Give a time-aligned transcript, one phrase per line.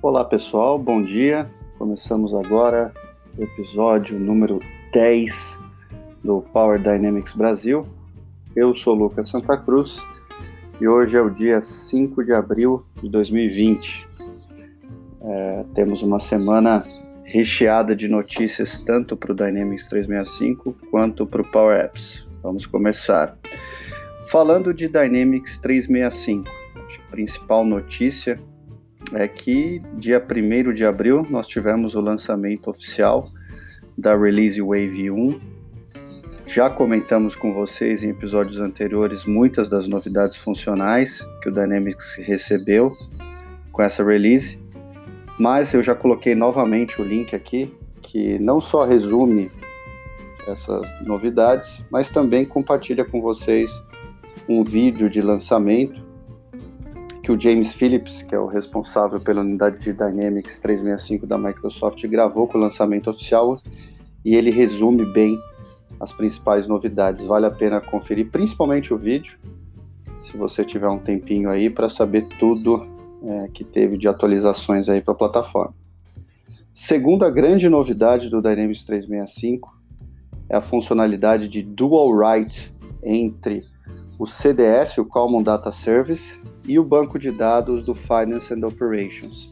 [0.00, 1.50] Olá pessoal, bom dia.
[1.76, 2.94] Começamos agora
[3.36, 4.60] o episódio número
[4.92, 5.58] 10
[6.22, 7.84] do Power Dynamics Brasil.
[8.54, 10.00] Eu sou Lucas Santa Cruz
[10.80, 14.06] e hoje é o dia 5 de abril de 2020.
[15.20, 16.86] É, temos uma semana
[17.24, 22.24] recheada de notícias tanto para o Dynamics 365 quanto para o Power Apps.
[22.40, 23.36] Vamos começar.
[24.30, 28.38] Falando de Dynamics 365, a principal notícia
[29.12, 33.30] é que dia 1 de abril nós tivemos o lançamento oficial
[33.96, 35.40] da Release Wave 1.
[36.46, 42.92] Já comentamos com vocês em episódios anteriores muitas das novidades funcionais que o Dynamics recebeu
[43.72, 44.58] com essa release,
[45.38, 47.72] mas eu já coloquei novamente o link aqui
[48.02, 49.50] que não só resume
[50.46, 53.70] essas novidades, mas também compartilha com vocês
[54.48, 56.07] um vídeo de lançamento
[57.28, 62.02] que o James Phillips, que é o responsável pela unidade de Dynamics 365 da Microsoft,
[62.06, 63.60] gravou com o lançamento oficial
[64.24, 65.38] e ele resume bem
[66.00, 67.26] as principais novidades.
[67.26, 69.38] Vale a pena conferir, principalmente o vídeo,
[70.24, 72.86] se você tiver um tempinho aí para saber tudo
[73.22, 75.74] é, que teve de atualizações aí para a plataforma.
[76.72, 79.78] Segunda grande novidade do Dynamics 365
[80.48, 83.66] é a funcionalidade de dual write entre
[84.18, 89.50] o CDS, o Common Data Service, e o banco de dados do Finance and Operations.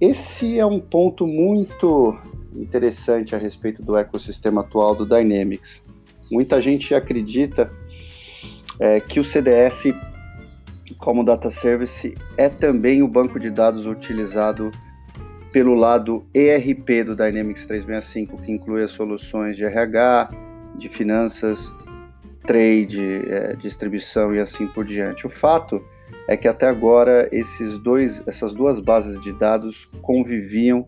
[0.00, 2.16] Esse é um ponto muito
[2.54, 5.82] interessante a respeito do ecossistema atual do Dynamics.
[6.30, 7.70] Muita gente acredita
[8.78, 9.92] é, que o CDS,
[10.98, 14.70] como Data Service, é também o banco de dados utilizado
[15.52, 20.30] pelo lado ERP do Dynamics 365, que inclui as soluções de RH,
[20.76, 21.72] de finanças,
[22.46, 25.26] trade, é, distribuição e assim por diante.
[25.26, 25.82] O fato
[26.28, 30.86] é que até agora esses dois, essas duas bases de dados conviviam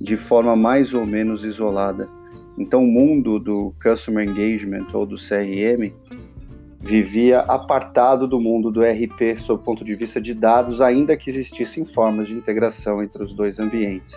[0.00, 2.08] de forma mais ou menos isolada.
[2.56, 5.92] Então, o mundo do Customer Engagement ou do CRM
[6.80, 11.30] vivia apartado do mundo do RP sob o ponto de vista de dados, ainda que
[11.30, 14.12] existissem formas de integração entre os dois ambientes.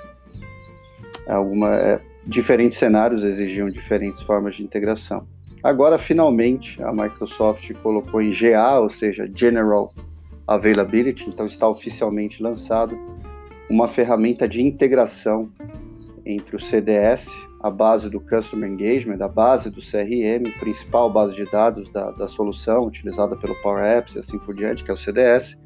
[1.28, 5.28] Alguma, é, diferentes cenários exigiam diferentes formas de integração.
[5.64, 9.94] Agora, finalmente, a Microsoft colocou em GA, ou seja, General
[10.48, 12.98] Availability, então está oficialmente lançado
[13.70, 15.50] uma ferramenta de integração
[16.26, 17.30] entre o CDS,
[17.60, 22.28] a base do Customer Engagement, a base do CRM, principal base de dados da, da
[22.28, 25.58] solução utilizada pelo Power Apps e assim por diante, que é o CDS,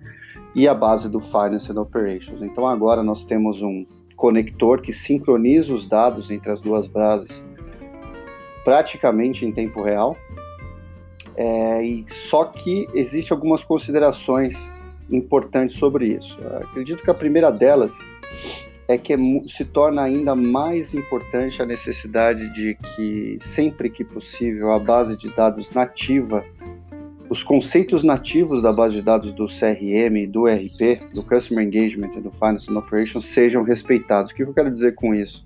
[0.53, 2.41] e a base do Finance and Operations.
[2.41, 3.85] Então agora nós temos um
[4.17, 7.45] conector que sincroniza os dados entre as duas bases
[8.65, 10.17] praticamente em tempo real.
[11.37, 14.55] É, e só que existe algumas considerações
[15.09, 16.37] importantes sobre isso.
[16.41, 17.93] Eu acredito que a primeira delas
[18.87, 19.17] é que é,
[19.47, 25.29] se torna ainda mais importante a necessidade de que sempre que possível a base de
[25.35, 26.43] dados nativa,
[27.29, 32.21] os conceitos nativos da base de dados do CRM, do RP, do Customer Engagement e
[32.21, 34.31] do Finance and Operations sejam respeitados.
[34.31, 35.44] O que eu quero dizer com isso?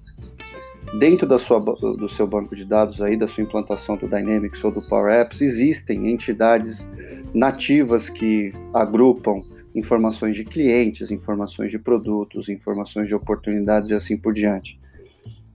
[0.98, 4.72] Dentro da sua, do seu banco de dados aí, da sua implantação do Dynamics ou
[4.72, 6.90] do Power Apps, existem entidades
[7.32, 9.44] nativas que agrupam
[9.76, 14.80] informações de clientes, informações de produtos, informações de oportunidades e assim por diante.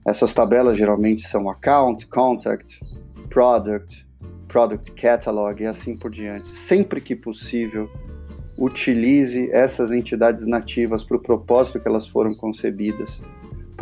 [0.07, 2.79] Essas tabelas geralmente são account, contact,
[3.29, 4.07] product,
[4.47, 6.47] product catalog e assim por diante.
[6.47, 7.89] Sempre que possível,
[8.57, 13.21] utilize essas entidades nativas para o propósito que elas foram concebidas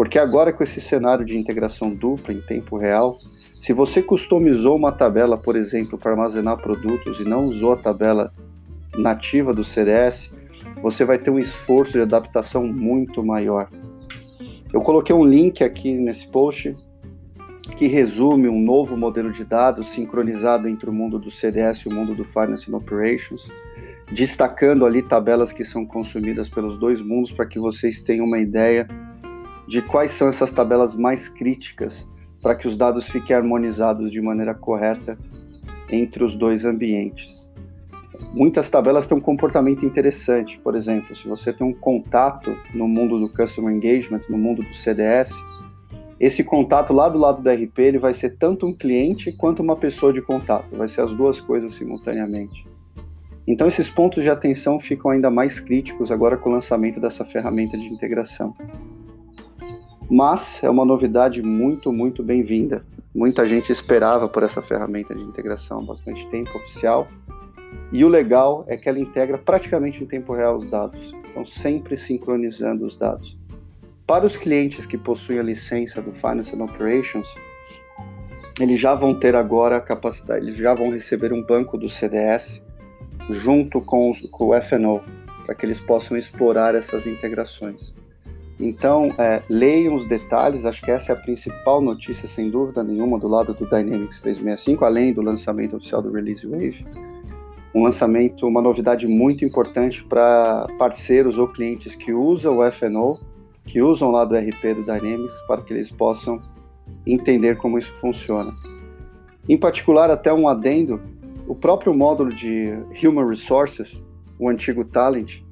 [0.04, 3.18] porque agora com esse cenário de integração dupla em tempo real,
[3.58, 8.34] se você customizou uma tabela, por exemplo, para armazenar produtos e não usou a tabela
[8.98, 10.30] nativa do CDS,
[10.82, 13.70] você vai ter um esforço de adaptação muito maior.
[14.74, 16.76] Eu coloquei um link aqui nesse post
[17.78, 21.94] que resume um novo modelo de dados sincronizado entre o mundo do CDS e o
[21.94, 23.50] mundo do Finance and Operations,
[24.12, 28.86] destacando ali tabelas que são consumidas pelos dois mundos para que vocês tenham uma ideia
[29.68, 32.08] de quais são essas tabelas mais críticas
[32.42, 35.18] para que os dados fiquem harmonizados de maneira correta
[35.90, 37.50] entre os dois ambientes.
[38.34, 43.20] Muitas tabelas têm um comportamento interessante, por exemplo, se você tem um contato no mundo
[43.20, 45.32] do Customer Engagement, no mundo do CDS,
[46.20, 49.76] esse contato lá do lado do RP ele vai ser tanto um cliente quanto uma
[49.76, 52.68] pessoa de contato, vai ser as duas coisas simultaneamente.
[53.46, 57.78] Então esses pontos de atenção ficam ainda mais críticos agora com o lançamento dessa ferramenta
[57.78, 58.56] de integração
[60.14, 62.86] mas é uma novidade muito, muito bem-vinda.
[63.16, 67.08] Muita gente esperava por essa ferramenta de integração há bastante tempo oficial
[67.92, 71.98] E o legal é que ela integra praticamente em tempo real os dados, então sempre
[71.98, 73.36] sincronizando os dados.
[74.06, 77.28] Para os clientes que possuem a licença do Finance and Operations,
[78.60, 82.62] eles já vão ter agora a capacidade, eles já vão receber um banco do CDS
[83.32, 85.02] junto com, com o FNO,
[85.44, 87.96] para que eles possam explorar essas integrações.
[88.66, 93.20] Então, é, leiam os detalhes, acho que essa é a principal notícia, sem dúvida nenhuma,
[93.20, 96.82] do lado do Dynamics 365, além do lançamento oficial do Release Wave.
[97.76, 103.20] Um lançamento, uma novidade muito importante para parceiros ou clientes que usam o FNO,
[103.66, 106.42] que usam lá do RP do Dynamics, para que eles possam
[107.06, 108.54] entender como isso funciona.
[109.50, 111.02] Em particular, até um adendo,
[111.46, 112.72] o próprio módulo de
[113.04, 114.02] Human Resources,
[114.40, 115.43] o antigo Talent,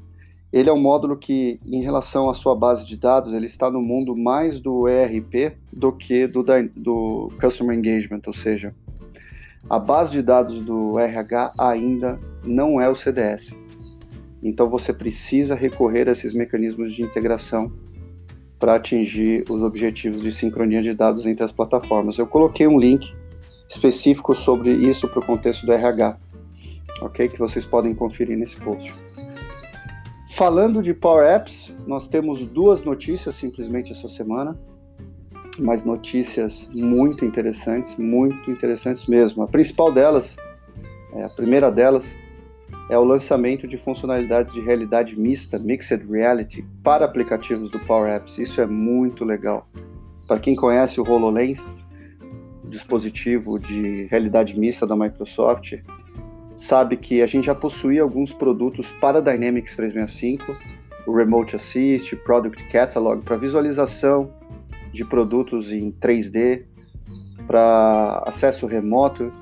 [0.51, 3.81] ele é um módulo que, em relação à sua base de dados, ele está no
[3.81, 6.43] mundo mais do ERP do que do,
[6.75, 8.75] do Customer Engagement, ou seja,
[9.69, 13.55] a base de dados do RH ainda não é o CDS.
[14.43, 17.71] Então você precisa recorrer a esses mecanismos de integração
[18.59, 22.17] para atingir os objetivos de sincronia de dados entre as plataformas.
[22.17, 23.13] Eu coloquei um link
[23.69, 26.17] específico sobre isso para o contexto do RH,
[27.01, 27.29] ok?
[27.29, 28.93] Que vocês podem conferir nesse post.
[30.33, 34.57] Falando de Power Apps, nós temos duas notícias simplesmente essa semana,
[35.59, 39.43] mas notícias muito interessantes, muito interessantes mesmo.
[39.43, 40.37] A principal delas,
[41.13, 42.15] é, a primeira delas,
[42.89, 48.37] é o lançamento de funcionalidades de realidade mista, Mixed Reality, para aplicativos do Power Apps.
[48.37, 49.67] Isso é muito legal.
[50.27, 51.73] Para quem conhece o HoloLens,
[52.69, 55.73] dispositivo de realidade mista da Microsoft,
[56.61, 60.55] sabe que a gente já possuía alguns produtos para Dynamics 365,
[61.07, 64.31] o Remote Assist, Product Catalog, para visualização
[64.93, 66.65] de produtos em 3D,
[67.47, 69.33] para acesso remoto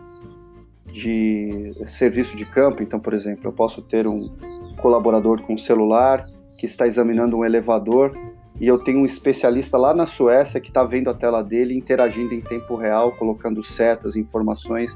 [0.86, 2.82] de serviço de campo.
[2.82, 4.34] Então, por exemplo, eu posso ter um
[4.82, 6.26] colaborador com celular
[6.58, 8.18] que está examinando um elevador
[8.60, 12.34] e eu tenho um especialista lá na Suécia que está vendo a tela dele, interagindo
[12.34, 14.96] em tempo real, colocando setas, informações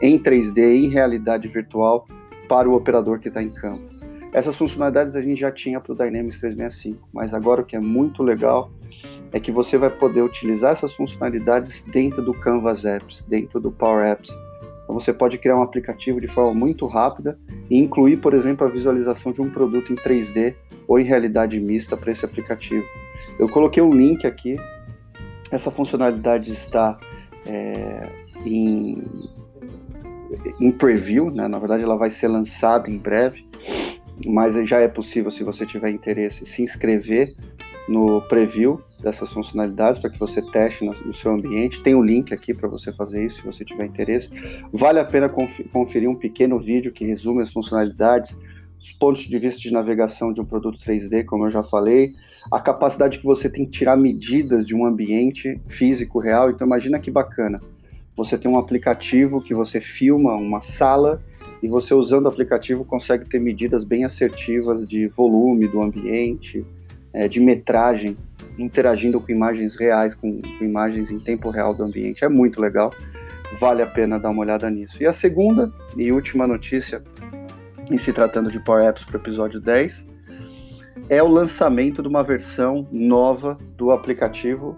[0.00, 2.06] em 3D, em realidade virtual,
[2.48, 3.82] para o operador que está em campo.
[4.32, 7.80] Essas funcionalidades a gente já tinha para o Dynamics 365, mas agora o que é
[7.80, 8.68] muito legal
[9.32, 14.04] é que você vai poder utilizar essas funcionalidades dentro do Canvas Apps, dentro do Power
[14.04, 14.30] Apps.
[14.82, 17.38] Então você pode criar um aplicativo de forma muito rápida
[17.70, 20.54] e incluir, por exemplo, a visualização de um produto em 3D
[20.86, 22.84] ou em realidade mista para esse aplicativo.
[23.38, 24.56] Eu coloquei um link aqui.
[25.50, 26.98] Essa funcionalidade está
[27.46, 28.08] é,
[28.44, 29.02] em
[30.60, 31.46] em preview, né?
[31.48, 33.46] na verdade ela vai ser lançada em breve,
[34.26, 37.34] mas já é possível, se você tiver interesse, se inscrever
[37.88, 41.82] no preview dessas funcionalidades para que você teste no, seu ambiente.
[41.82, 44.30] Tem um link aqui para você fazer isso, se você tiver interesse.
[44.72, 48.38] Vale a pena conferir um pequeno vídeo que resume as funcionalidades,
[48.84, 52.12] os pontos de vista de navegação de um produto 3D, como eu já falei,
[52.52, 56.50] a capacidade que você tem de tirar medidas de um ambiente físico real.
[56.50, 57.62] Então imagina que bacana
[58.14, 61.22] você tem um aplicativo que você filma uma sala
[61.62, 66.62] e você usando o aplicativo consegue ter medidas bem assertivas de volume do ambiente,
[67.14, 68.18] é, de metragem,
[68.58, 72.22] interagindo com imagens reais, com, com, imagens em tempo real do ambiente.
[72.22, 72.92] É muito legal,
[73.58, 75.02] vale a pena dar uma olhada nisso.
[75.02, 77.02] E a segunda e última notícia,
[77.90, 80.06] em se tratando de Power Apps para o episódio 10,
[81.08, 84.76] é o lançamento de uma versão nova do aplicativo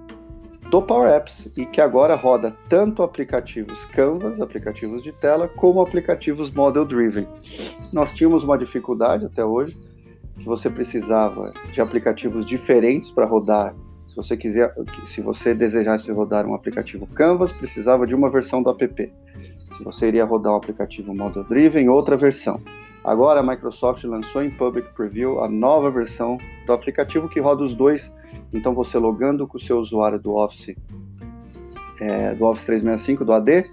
[0.71, 6.51] do Power Apps e que agora roda tanto aplicativos Canvas, aplicativos de tela, como aplicativos
[6.51, 7.29] Model Driven.
[7.93, 9.77] Nós tínhamos uma dificuldade até hoje,
[10.37, 13.75] que você precisava de aplicativos diferentes para rodar.
[14.09, 18.71] Se você quiser, se você desejasse rodar um aplicativo Canvas, precisava de uma versão do
[18.71, 19.13] app.
[19.77, 22.61] Se você iria rodar um aplicativo Model Driven, outra versão.
[23.07, 26.37] Agora a Microsoft lançou em Public Preview a nova versão
[26.67, 28.13] do aplicativo que roda os dois
[28.53, 30.75] então, você logando com o seu usuário do Office,
[32.01, 33.65] é, do Office 365, do AD,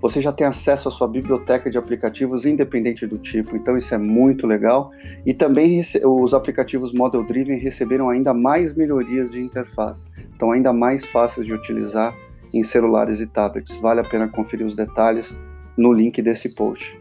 [0.00, 3.56] você já tem acesso à sua biblioteca de aplicativos independente do tipo.
[3.56, 4.90] Então, isso é muito legal.
[5.24, 10.06] E também os aplicativos Model Driven receberam ainda mais melhorias de interface.
[10.34, 12.14] Então, ainda mais fáceis de utilizar
[12.52, 13.74] em celulares e tablets.
[13.80, 15.34] Vale a pena conferir os detalhes
[15.76, 16.98] no link desse post.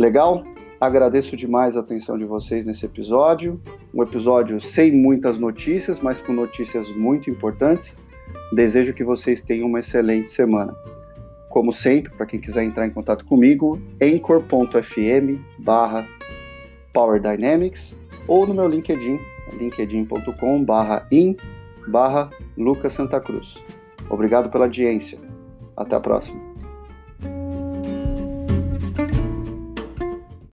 [0.00, 0.42] Legal?
[0.80, 3.60] Agradeço demais a atenção de vocês nesse episódio.
[3.92, 7.94] Um episódio sem muitas notícias, mas com notícias muito importantes.
[8.50, 10.74] Desejo que vocês tenham uma excelente semana.
[11.50, 16.08] Como sempre, para quem quiser entrar em contato comigo, anchor.fm barra
[18.26, 19.20] ou no meu LinkedIn,
[19.52, 21.36] linkedin.com barra in
[21.86, 23.54] barra Lucas Santa Cruz.
[24.08, 25.18] Obrigado pela audiência.
[25.76, 26.49] Até a próxima.